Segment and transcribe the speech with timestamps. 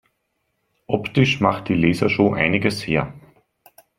[0.87, 3.13] Optisch macht die Lasershow einiges her.